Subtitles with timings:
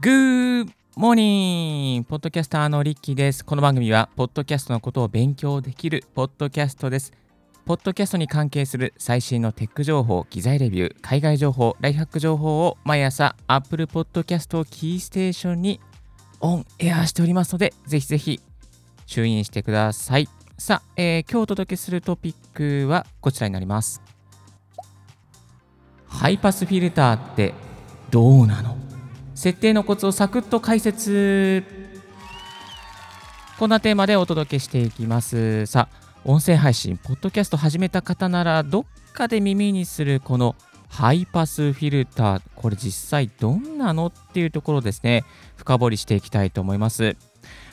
[0.00, 3.44] グーモーニングポッドキャスターのリッキーです。
[3.44, 7.23] この番組は、ポッドキャストのことを勉強できるポッドキャストです。
[7.66, 15.80] ポッドキャストに関係する最新のテック情報、機材レビュー、海外情報、ライフハック情報を毎朝 Apple Podcast をキーステーションに
[16.40, 18.38] オンエアしておりますので、ぜひぜひ
[19.06, 20.28] 注意してください。
[20.58, 24.02] さあ、えー、今日お届けするトピックはこちらになります。
[26.06, 27.54] ハイパスフィルターって
[28.10, 28.76] どうなの？
[29.34, 31.64] 設定のコツをサクッと解説
[33.58, 40.56] こんなテーマでお届けしていきますさあ音声配信ポッドキャスト始めた方ならどっかで耳にするこの
[40.88, 42.42] ハイパスフィルター。
[42.54, 45.24] これ実際どんなのっていうところですね。
[45.56, 47.16] 深掘りしていきたいと思います。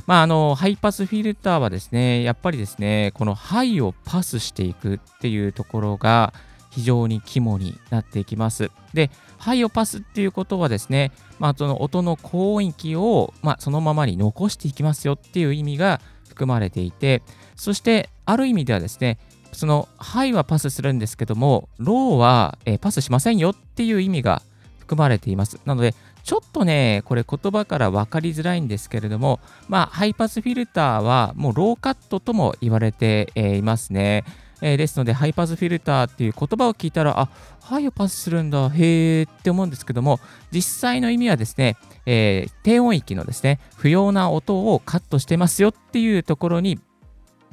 [0.06, 6.34] まあ、あのハイパスフィルターはですねやっぱりですねこのハイをパスしていくっていうところが
[6.72, 8.70] 非常に肝になっていきます。
[8.94, 16.02] で、ハイをパスっていうことはですね、まあ、その音の高音域を、まあ、そのままに残していきますよっていう意味が
[16.32, 17.22] 含まれていて、
[17.56, 19.20] そしてある意味ではですね、
[19.52, 24.42] そのハイはパスするんですけども、ローは、えパスしませんよっていう意味が
[24.80, 25.60] 含まれています。
[25.66, 25.94] なので、
[26.24, 34.24] ちょっとね、これ言葉から分かりづらいんですけれども、まあ、ハイパスフィルターはもうローカットとも言われてえいますね。
[34.62, 37.30] えー、ですので、ハイパスフィルターっていう言葉を聞いたら、あ、
[37.62, 40.20] ハイをパスするんだ、へーって思うんですけども、
[40.52, 46.80] 実際の意味はですね、えー、低音域のですね、不要な音をカットしてますよっていうところに、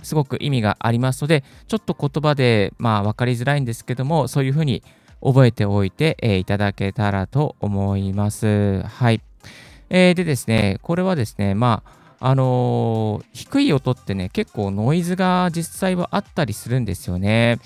[0.02, 4.82] すごく意味がありますので、ちょっと言葉で、まあ、分かりづらいんですけども、そういうふうに
[5.22, 8.82] 覚えておいて、えー、いただけたらと思います。
[8.82, 9.20] はい。
[9.90, 17.60] えー、でですね、これはですね、まあ、あの、低い音ってね、結構ノイズが実際はあったりするんですよね。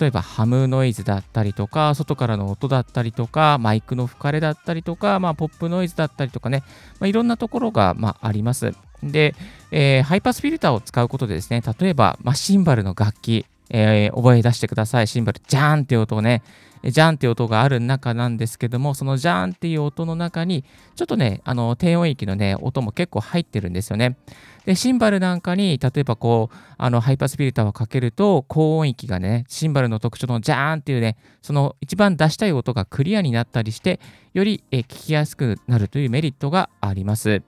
[0.00, 6.62] 例えばハムノイズだったりとか、外からの音だったりとか、マイクの吹かれだったりとか、まあ、ポップノイズだったりとかね、
[7.00, 8.72] まあ、いろんなところが、まあ、あります。
[9.02, 9.34] で、
[9.70, 15.06] えー、ハイパスフィルターを使うことでですね、例えば、まあ、シンバルの楽器、えー、思い出してください。
[15.06, 16.42] シンバル、ジャーンっていう音をね、
[16.84, 20.64] ジャンっていう音がある中なんですけども、そのジャンっていう音の中に、
[20.94, 24.16] ちょっとね、あの低音域のね、音も結構入ってるんですよね。
[24.64, 33.98] で、シンバルなんかに、例えばこう、あのハイパスフィルターをかけると、高音域がね、シンバルの特徴のジャーンっていうね、その一番出したい音がクリアになったりして、
[34.34, 37.42] よりえ聞きやすくなるというメリットがあります。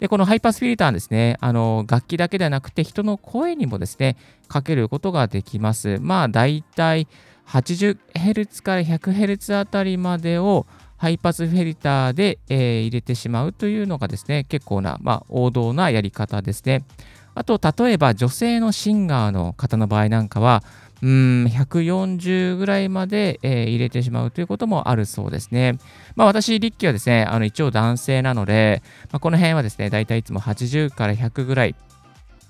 [0.00, 4.16] で、このハイパスフィルターですね、あの楽器だけではなくて人の声にもですね、
[4.48, 5.98] かけることができます。
[6.00, 7.06] まあ、大体
[7.46, 10.66] 80Hz から 100Hz あたりまでを
[10.96, 16.84] ハイパスフィルターで、えー、入れてしまうというのがですね、結構な、まあ、王道なやり方ですね。
[17.34, 20.62] あと、例えば女性のシンガーの方の場合なんかは、
[21.04, 25.76] うん、140ぐらいまで、えー、入れてしまうということもあるそうですね。
[26.16, 28.82] まあ私、リッキーはですね、あの一応男性なので、
[29.12, 31.74] まあ、この辺はですね、だいたいいつも80から100ぐらい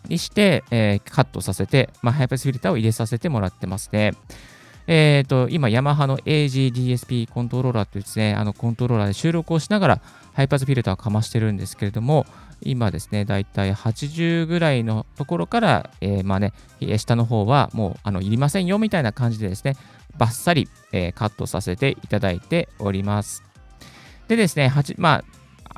[0.08, 4.12] にして、えー、カットさせて、まあ、ハイパスフィルターを入れさせてもらってますね。
[4.86, 10.00] えっ、ー、と、今、ヤマハの AGDSP コントローラーというですね、あのコントローラーで収録をしながら、
[10.34, 12.24] ハイパスフィルターをかましてるんですけれども、
[12.64, 16.52] 今ですね、だいたい80ぐらいのところから、えー、まあね、
[16.96, 19.76] 下の方はもう、あの、いりませんよみたいな感じでですね、
[20.16, 23.42] バッサリ、えー、カットさせていただいております。
[24.28, 25.22] でですね、ま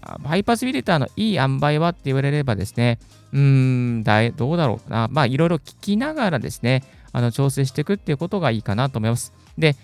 [0.02, 2.98] あ、ハイパスフィルターのいい塩梅はって言われればですね、
[3.32, 5.08] うーん、だどうだろうな。
[5.10, 9.32] まあ、いろいろ聞きながらですね、あの調整していくっていうことがいいかなと思います。
[9.58, 9.74] で、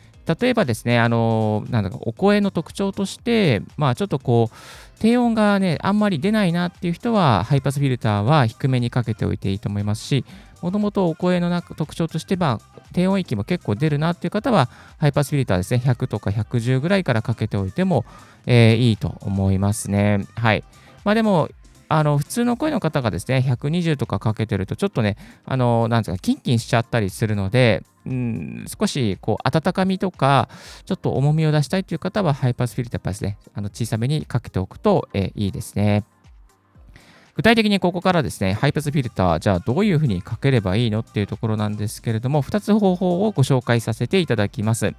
[0.41, 4.55] 例えばですね、あの、なんだか、お声の特徴として、まあ、ちょっとこう、
[5.03, 10.25] 低音がね、あんまり出ないなっていう人は、ハイパスフィルターは低めにかけておいていいと思いますし、
[10.61, 14.69] もともとお声の特徴として、まあ、低音域も結構出るなっていう方は、
[14.99, 18.05] ハイパスフィルターですね、100とか110ぐらいからかけておいても、
[18.47, 20.25] えー、いいと思いますね。
[20.37, 20.63] はい。
[21.03, 21.49] まあでも、
[21.89, 30.49] あの普通の声の方がですね、120とかかけてると、ちょっとね、あの、なんですか、キンキンしちゃったりするので、うん、少しこう温かみとか、
[30.85, 36.05] ちょっと重みを出したいという方は、ハイパースフィルターですね、あの小さめにかけておくと、えいいですね。
[37.35, 44.95] 具体的にここからですね、ハイパスフィルター、じゃあどういうふうにかければいいのっていうところなんですけれども、2つ方法をご紹介させていただきます。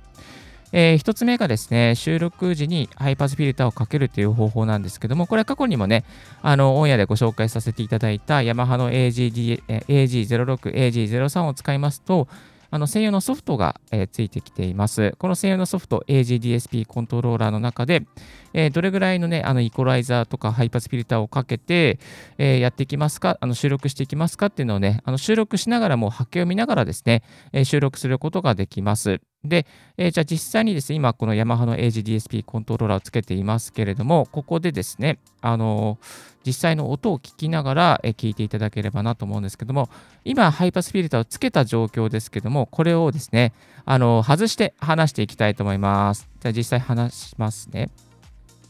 [0.75, 6.03] えー、1つ目がですね、収録時にハイパスフィルターをかけるという方法なんですけども、これは過去にもね、
[6.41, 12.27] あの、オンエアでご紹介させていただいたヤマハの AG06、AG03 を使いますと、
[12.73, 15.13] あの専用のソフトが、えー、ついてきています。
[15.19, 18.07] この専用のソフト、AGDSP コントローラーの中で、
[18.51, 21.99] えー、どれぐらいのね、あのイコライザーとかハイパスフィルターをかけて、
[22.39, 27.21] えー、やっていきますか、あの収録していきますかっていうのをね、あの収録しながらも波形を見ながらですね、
[27.51, 29.21] え収録することができます。
[29.45, 29.65] で、
[29.97, 36.05] えー、じゃあ実際にですね、今このヤマハの AGDSP コントローラーをつけていますけれども、ここでですね、あのー、
[36.45, 39.89] 実際の音を聞きながら、えー、聞いていただければなと思うんですけども、
[40.23, 43.53] 今ハイパスフィルターをつけた状況ですけども、これをですね、
[43.85, 46.29] あのー、外して話していきたいと思います。
[46.39, 47.89] じゃあ実際話しますね。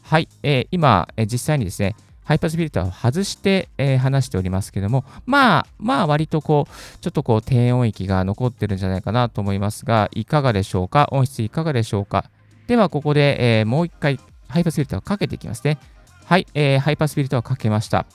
[0.02, 1.94] はい、えー、今、え実際にですね、
[2.24, 11.08] ハイパスフィルターを外して、えー、話しておりますけども、まあ、まあ、割とこう、ちょっとこう、低音域が残ってるんじゃないかなと思いますが、いかがでしょうか？
[11.12, 12.24] 音質いかがでしょうか？
[12.66, 14.18] では、ここで、えー、もう一回、
[14.48, 15.78] ハイパスフィルターをかけていきますね。
[16.24, 18.06] はい、えー、ハイパスフィルターをかけました。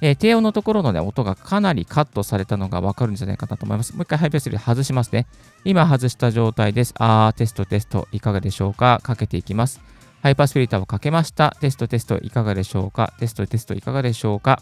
[0.00, 3.94] えー、低音のところの、ね、音がかなりカットされたのがわかるんじゃないかなと思います。
[3.94, 5.26] もう一回ハイパスフィルター外しますね。
[5.64, 6.94] 今外した状態です。
[6.98, 9.00] あー、テストテスト、いかがでしょうか？
[9.02, 9.80] かけていきます。
[10.26, 11.56] ハイパスフィルターをかけました。
[11.60, 13.14] テストテストいかがでしょうか？
[13.20, 14.60] テストテストいかがでしょうか？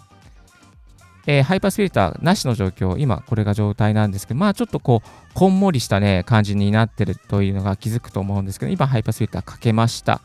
[1.27, 10.21] えー、ハイパスフィルターなしの状況、今これが状態なんですけど、まあちょっとこう、こんもりしたね、感じになってるというのが気づくと思うんですけど、今ハイパスフィルターかけました。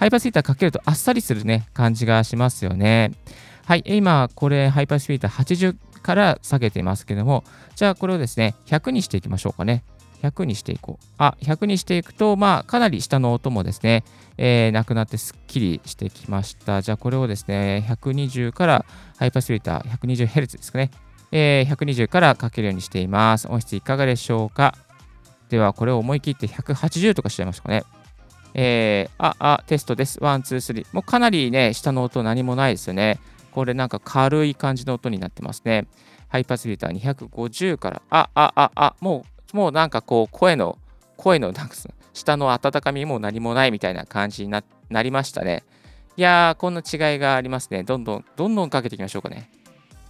[0.00, 3.12] ハイパスフィルターかけるとあっさりするね、感じがしますよね。
[3.66, 7.44] はい、今これハイパスフィルター80から下げていますけども、
[7.76, 9.84] じゃあこれをですね、100にしていきましょうかね。
[10.22, 11.04] 100にしていこう。
[11.18, 14.04] あ、100にしていくと、まあ、かなり下の音もですね、
[14.38, 16.82] えー、なくなってすっきりしてきました。
[16.82, 18.84] じゃあ、これをですね、120から
[19.18, 20.90] ハイパスフィルター、120Hz ですかね、
[21.32, 23.48] えー、120からかけるようにしています。
[23.48, 24.76] 音質いかがでしょうか？
[25.48, 27.84] では、これを思い切って180とかしちゃいましたかね。
[28.54, 30.18] えー、あ、あ、テストです。
[30.22, 30.86] ワン、ツー、スリー。
[30.92, 33.18] もうかなりね、下の音何もないですよね。
[33.50, 35.86] これなんか軽い感じの音になってますね。
[36.28, 40.78] ハイパスフィルター250から、あ、あ、あ、あ、もうもうなんかこう声の
[41.16, 41.76] 声のなんか
[42.12, 45.64] 下の温かみも何もないみたいな感じになりましたね。
[46.16, 47.84] いやー、こんな違いがありますね。
[47.84, 49.50] どんどん、どんどんかけていきましょうかね。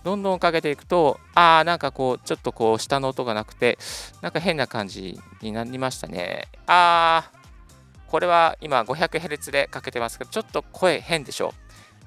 [0.03, 3.79] どんどんかけていくと、あー、なんかこう、ちょっとこう、下の音がなくて、
[4.21, 6.49] なんか変な感じになりましたね。
[6.67, 11.55] あー、これは今 500Hz でかけてますけど、ちょっと声変でしょ。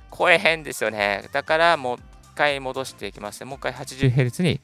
[0.09, 1.29] 声変ですよね。
[1.31, 2.01] だからもう一
[2.35, 3.45] 回戻していきますね。
[3.45, 4.59] もう一回 80Hz に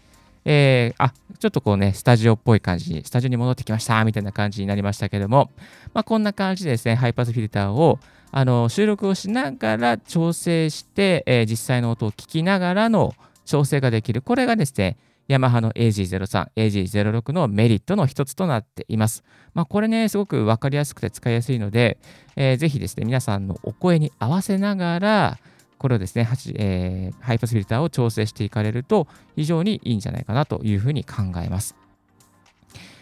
[0.46, 5.52] えー、あ、ちょっとこうね、スタジオっぽい感じに、スタジオに戻ってきましたみたいな感じになりましたけども、
[5.94, 8.00] まあ、こんな感じでですね、ハイパスフィルターを
[8.32, 13.14] あの収録をしながら調整して、えー、実際の音を聞きながらの
[13.46, 14.22] 調整ができる。
[14.22, 14.98] これがですね、
[15.28, 19.24] ヤマハの AG03、AG06 のメリットの一つとなっています。
[19.54, 21.98] まあ、これね、すごく分かりやすくて使いやすいので、
[22.36, 25.38] えー、ぜひですね、皆さんのお声に合わせながら、
[25.82, 31.76] これをですね、えー、ハイパスフィルターを調整していかれると非常にいいんじゃないかなというふうに考えます。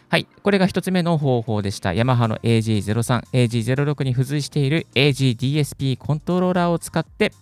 [0.07, 1.93] はい、これが1つ目の方法でした。
[1.93, 7.33] ヤマハの AG03、AG06 に付随している AGDSP コントローラーを使って、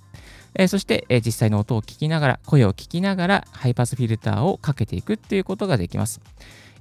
[0.55, 6.19] えー、そして、えー、実際の音を聞きながら、声を聞きながら、ハイパスフィルターをかけていくっていうことができます。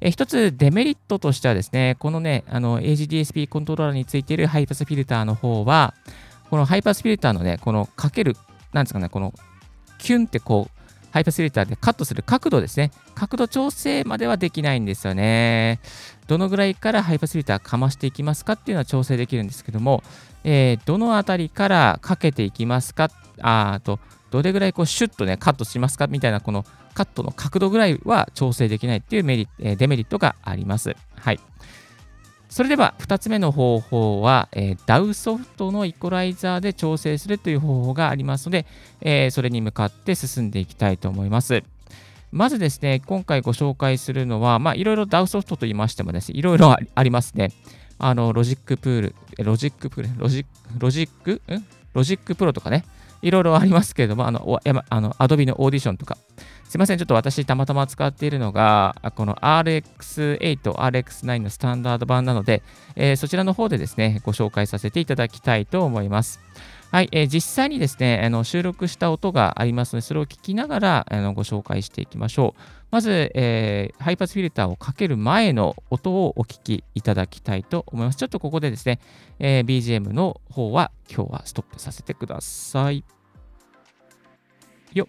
[0.00, 5.94] えー、一つデメリットとしてはですね、このね、あの AGDSP コントローラーについているハイパスフィルターの方は、
[6.50, 8.36] このハイパスフィルターのね、このかける、
[8.72, 9.34] なんですかね、この
[9.98, 10.76] キュンってこう、
[11.10, 12.90] ハイパスフィルターでカットする角度ですね。
[13.14, 15.80] 角度調整まではできないんですよね。
[16.26, 20.02] どのぐらいからハイパスフィルターかましていきますかっていうのは調整できるんですけども、
[20.44, 23.10] えー、どのあたりからかけていきますか？
[23.40, 23.98] あと、
[24.30, 26.06] どれぐらいこうシュッとね、カットしますか？
[26.06, 30.94] みたいな、このカットの角度ぐらいは調整できないっていうメリデメリットがあります。
[31.14, 31.40] はい。
[32.56, 38.64] それでは2つ目の方法は、えー、DAW ソフトのイコライザーで調整するという方法がありますので、
[39.02, 41.64] えー、それに向かって進んでいきたいと思います。
[42.32, 47.52] まずですね、今回ご紹介するのは、まあ、いろいろ DAW ソフトと言いましてもですね、いろいろありますね。
[47.98, 50.46] あの、ロジックプール、ロジックプール、ロジ、
[50.78, 51.64] ロジック、ん？
[51.92, 52.86] ロジックプロとかね、
[53.26, 56.16] いろいろありますけれども、あの、あの Adobe のオーディションとか、
[56.64, 62.62] すいません、ちょっと私たまたま使っているのが、この RX8、RX9 のスタンダード版なので、
[62.94, 66.40] えー、そちらの方でですね、ご紹介させていただきたいと思います。
[66.92, 72.60] はい、えー、実際にですね、あの収録した音がありますので、それを聞きながらあのご紹介していきましょう。
[72.92, 78.16] まず、えー、ハイパスフィルターをかける前の音をお聞きいただきたいと思います。
[78.16, 79.00] ちょっとここでですね、
[79.40, 83.04] えー、BGM の方は今日はストップさせてください。
[84.98, 85.08] よ。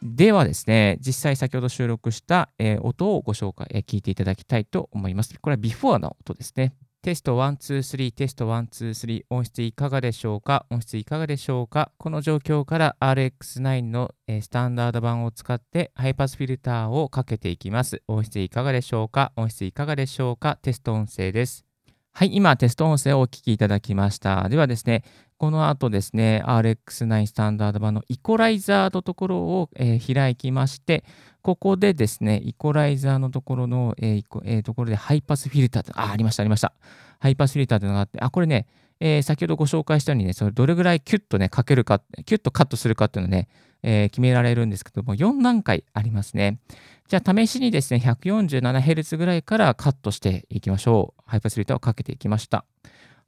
[0.00, 5.36] ではですね、実際先ほど収録した、えー、音をご紹介、えー、聞いていただきたいと思います。
[5.40, 6.72] これはビフォーの音ですね。
[7.02, 10.66] テスト1、2、3、テスト1、2、3、音質いかがでしょうか？
[10.70, 11.90] 音質いかがでしょうか？
[11.96, 18.02] この状況から RX9 のえスタンダード版を使ってハイパスフィルターをかけていきます。
[18.08, 19.32] 音質いかがでしょうか？
[19.36, 20.58] 音質いかがでしょうか？
[20.62, 21.64] テスト音声です。
[22.12, 24.48] はい、今テスト音声をお聞きいただきました。
[24.48, 25.04] ではですね、
[25.38, 31.04] この後ですね、RX9 スタンダード版のイコライザーのところを、えー、開きまして、
[31.42, 36.72] ここでですね、イコライザーのところの、えー、ところでハイパスフィルターあ、ありました、ありました。
[37.20, 38.66] ハイパスフィルターというのがあって、あ、これね、
[38.98, 43.48] えー、先ほどご紹介したようにね、それどれぐらいキュッとね、かけるか、キュッとカットするかっていうのね、
[43.84, 46.58] えー、決められるんですけども、4段階ありますね。
[47.06, 51.22] じゃあ、試しにですね、147Hz ぐらいからカットしていきましょう。
[51.26, 52.64] ハイパスフィルターをかけていきました。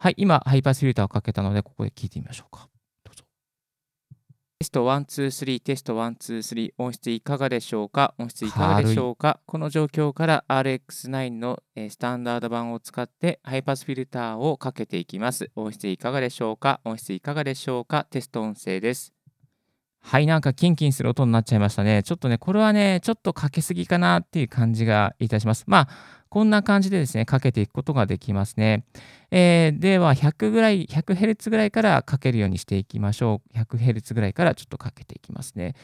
[0.03, 2.71] はい、今、ハイパスフィルターをかけたので、ここで聞いてみましょうか。
[3.05, 3.23] どうぞ。
[4.59, 8.15] テスト1、2、3、テスト1、2、3、音質いかがでしょうか？
[8.17, 9.41] 音質いかがでしょうか？
[9.45, 15.51] この状況から RX9 のスタンダード版を使ってハイパスフィルターをかけていきます。
[15.55, 16.81] 音質いかがでしょうか？
[16.87, 18.07] 音質いかがでしょうか？
[18.09, 19.13] テスト音声です。
[20.03, 22.03] はい、なんかキンキンする音になっちゃいましたね。
[22.03, 25.65] ちょっとね、これはね、ちょっとかけすぎかなっていう感じがいたします。
[25.67, 25.89] まあ、
[26.31, 28.85] こんな感じでですね、かけていくことができますね。
[29.31, 33.59] えー、では、100ぐらい、100Hz ぐらいからかけるようにしていきましょう。
[33.59, 35.75] 100Hz ぐらいからちょっとかけていきますね。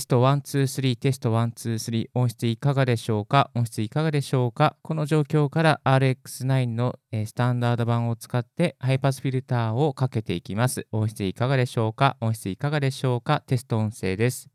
[0.00, 3.50] テスト1、2、3、テスト1、2、3、音質いかがでしょうか？
[3.54, 4.76] 音質いかがでしょうか？
[4.80, 10.86] この状況から RX9 のスタンダード版を使ってハイパスフィルターをかけていきます。
[10.90, 12.16] 音質いかがでしょうか？
[12.22, 13.42] 音質いかがでしょうか？
[13.46, 14.48] テスト音声です。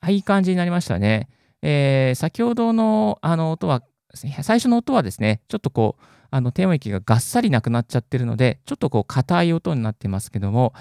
[0.00, 1.28] はい、いい感じになりましたね。
[1.60, 3.82] えー、先ほどのあの音は、
[4.16, 10.74] 最初の音はですね、ちょっとこう、あの低音域ががっさりなくなっちゃってるので、ちょっとこう硬い音になってますけども、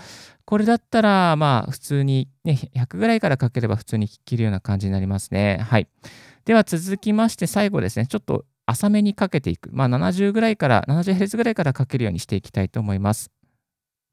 [0.46, 5.60] これだったら、まあ普通に、ね、100ぐらいからかければ普通に聴けるような感じになりますね。
[5.70, 5.88] はい。
[6.46, 9.70] では続きまして最後ですね、ちょっと浅めにかけていく。
[9.74, 13.33] まあ70ぐらいから、70Hz ぐらいからかけるようにしていきたいと思います。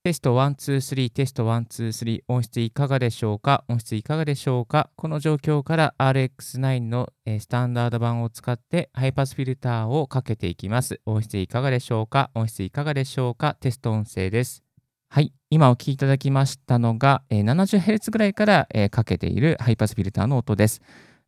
[0.03, 3.65] テスト1、2、3、テスト1、2、3、音質いかがでしょうか？
[3.69, 4.89] 音質いかがでしょうか？
[4.97, 11.03] この状況から RX9 のスタンダード版を使ってハイパスフィルターをかけていきます。
[11.05, 12.31] 音質いかがでしょうか？
[12.35, 13.59] 音質いかがでしょうか？
[13.61, 14.65] テスト音声です。
[15.11, 15.35] はい。
[15.51, 20.81] 今お聞きいただきましたのが 70Hz ぐらいからかけているハイパスフィルターの音です。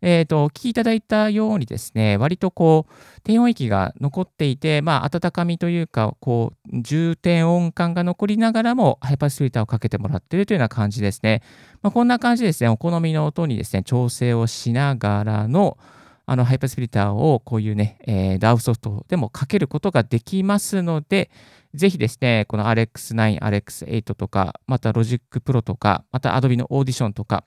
[0.03, 11.43] えっ、ー、と、お聞きいただいたようにですね、割とこう、低音域が残っていて、まあ、温かみというか、こう、重低音感が残りながらも、ハイパスフィルターをかけてもらっているというような感じですね。
[11.83, 15.79] まあ、こんな感じですね、お好みの音にですね、調整をしながらの、
[16.27, 21.31] あのハイパスフィルターをこういうね、えー、DAW ソフトでもかけることができますので、
[21.75, 27.45] ぜひですね、この RX9、RX8 とか、また Logic Pro とか、また Adobe の Audition とか、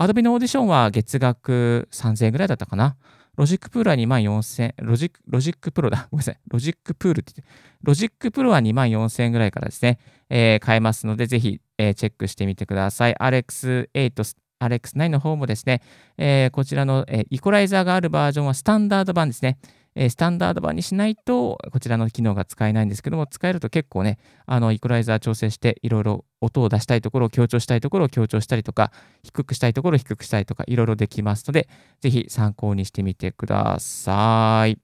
[0.00, 2.96] アドビのオーディションは月額3000円ぐらいだったかな。
[3.36, 6.06] ロジックプールは2万4000ロジック、ロジックプロだ。
[6.12, 6.38] ごめんなさい。
[6.46, 7.52] ロジックプールって言って、
[7.82, 9.98] ロジックプロは2万4000円ぐらいからですね、
[10.30, 13.14] えー、買えますので、ぜひ、えー、チェックしてみてください。
[13.14, 15.82] RX8、RX9 の方もですね、
[16.16, 19.58] えー、こちらの、えー、イコライザーがあるバージョンはスタンダード版ですね。
[20.00, 28.92] えスタンダード版にしないと、こちらの機能が使えないんですけども、使えると結構ね、あの、イコライザー調整して、いろいろ音を出したいところを強調したいところを強調したりとか、
[29.24, 31.68] 低くしたいところを低くしたりとか、いろいろできますので、
[32.00, 34.78] ぜひ参考にしてみてください。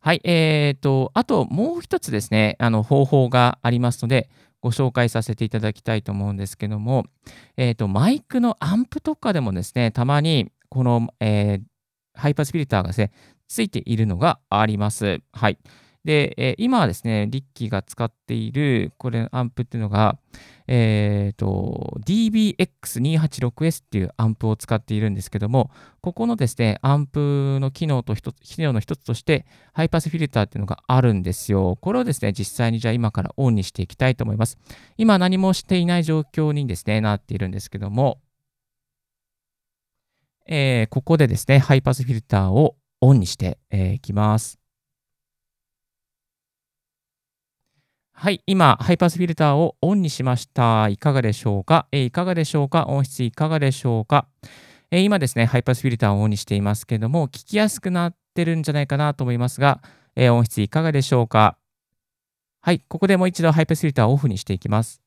[0.00, 4.28] はい、えーと、あともう一つですね、あの方法がありますので、
[4.60, 7.04] ご紹介させていただきたいと思うんですけども、
[7.56, 11.62] えーと、マイクのアンプとかでもですね、たまにこの、えー、
[12.14, 13.12] ハイパスフィルターがですね、
[13.48, 15.20] ついているのがあります。
[15.32, 15.58] はい。
[16.04, 20.18] で、えー、今はですね、リッキーが使っている、これ、アンプっていうのが、
[20.66, 31.78] えっ、ー、と、DBX286S っていうアンプを使っているんですけども、ここのですね、アンプの機能と一つ、機能の一つとして、ハイパスフィルターっていうのがあるんですよ。
[31.80, 34.58] これをですね、実際にじゃあ今からオンにしていきたいと思います。
[34.96, 38.18] 今何もしていない状況にですね、なっているんですけども、
[40.46, 44.58] えー、ここでですね、ハイパスフィルターをオンにしてい、えー、きます。
[48.12, 50.88] はい、今、ハイパスフィルターをオンにしました。
[50.88, 52.86] いかがでしょうか、えー、いかがでしょうか？
[52.86, 54.28] 音質いかがでしょうか、
[54.92, 59.80] えー、今ですね、ハイパスフィルターをオンにしていますけども、聞きやすくなってるんじゃないかなと思いますが、
[60.14, 61.56] えー、音質いかがでしょうか？
[62.60, 65.02] はい、ここでもう一度ハイパスフィルターをオフにしていきます。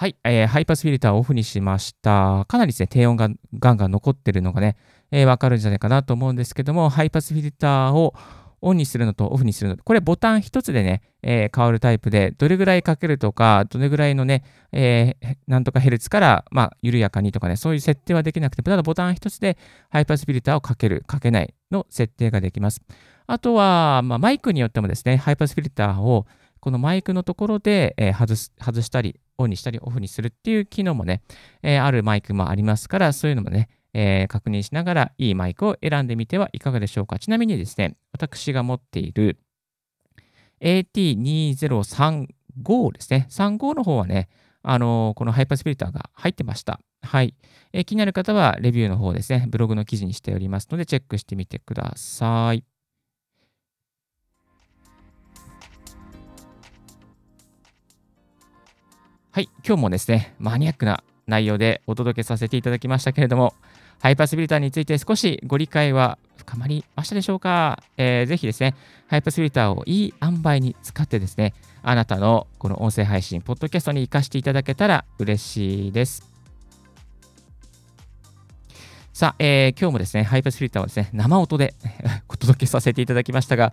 [0.00, 2.46] はい、えー、ハイパスフィルターをオフにしました。
[2.48, 3.28] かなりですね、低音が
[3.58, 4.78] ガンガン残ってるのがね、
[5.10, 8.14] えー、わかるんじゃないかなと思うんですけども、ハイパスフィルターを
[8.62, 14.42] オンにするのとオフにするのと、これボタン一つでね、えー、変わるタイプで、どれぐらいかけるとか、どれぐらいのね、
[14.72, 19.58] えー、なんとかヘルツから、まあ、緩やかにとかね、そういう設定はできなくて、ただボタン一つで
[19.90, 22.80] ハイパスフィルターをかける、かけないの設定ができます。
[23.26, 26.26] あとは、まあ、マイクによってもですね、ハイパスフィルターを
[26.60, 31.22] このマイクのところで、え、外す外したり、オンにしたり、オフにするっていう機能もね、
[31.62, 37.18] え、あるマイクもありますから、そういうのもね、えー、確認しながらいいマイクを選んでみてはいかがでしょうか。
[37.18, 39.38] ちなみにですね、私が持っている
[40.60, 43.26] AT2035 ですね。
[43.30, 44.28] 35の方はね、
[44.62, 46.80] あのー、このハイパースピリターが入ってました。
[47.02, 47.34] はい、
[47.72, 52.64] えー、気になる方はレビューの方ですね、ブログの記事にしておりますので、チェックしてみてください。
[59.32, 63.54] はい、今日もですね、マニアックな内容でお届けさせていただきましたけれども、
[64.00, 68.74] ハイパースビルターについて少しご理解は深まりましたでしょうか、えー、ぜひですね、
[69.06, 76.28] ハイパースビルターをいい塩梅に使ってですね、あなたのこの音声配信、ポッドキャストに活かしていただけたら嬉しいです。
[79.12, 81.74] さあ、えー、今日もですね、ハイパースフィルターをですね、生音で
[82.28, 83.72] お届けさせていただきましたが、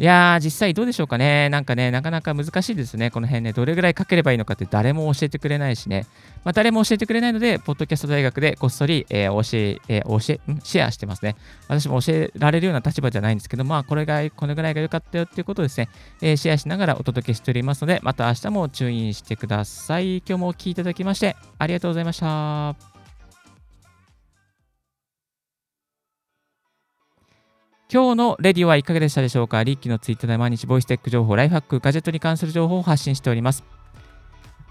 [0.00, 1.48] いやー、実際どうでしょうかね。
[1.48, 3.10] なんかね、なかなか難しいですね。
[3.10, 6.06] この辺ね、どれぐらいかければいいのかって誰も教えてくれないしね。
[6.44, 11.34] まあ、誰も教えてくれないので、ポッドキャスト大学でこっそり、えー、教え、えー、教え、シェアしてますね。
[11.66, 15.88] 私も教えられるような立場じゃないんですけど、まあ、これが、このぐらいが良かったよっていうことをですね、
[16.22, 20.18] えー、シェアしながらお届けしておりますので、また明日も注意してください。
[20.18, 22.97] 今日もお聴きいただきまして、ありがとうございました。
[27.90, 29.64] 今日のレディオはいかがでしたでしょうか？
[29.64, 33.64] リッキーのツイッターで毎日ボイステック情報、ライフハック、ガジェットに関する情報を発信しております。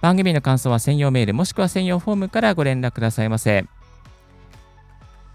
[0.02, 3.66] 番組の感想は専用メールもしくは専用フォームからご連絡くださいませ。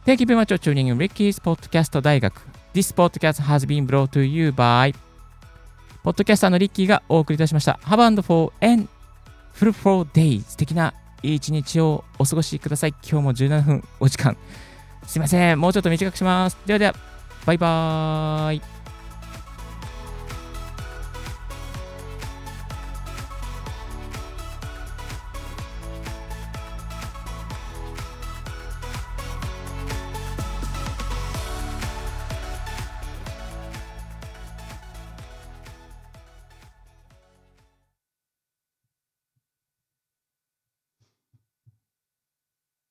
[0.06, 2.40] Thank you very much for tuning in Ricky's Podcast 大学。
[2.72, 4.94] This podcast has been brought to you by
[6.04, 7.80] ポッドキャスターのリッキーがお送りいたしました。
[7.82, 8.86] Have and for and
[9.56, 12.94] fruitful day 素敵ないい一日をお過ごしください。
[13.02, 14.36] 今日も17分お時間。
[15.04, 15.58] すいません。
[15.58, 16.56] もうちょっと短くします。
[16.64, 17.11] ではでは。
[17.44, 18.71] バイバーイ。